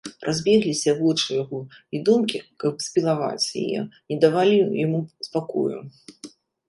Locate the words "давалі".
4.25-4.57